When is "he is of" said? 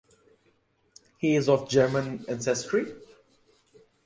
1.19-1.69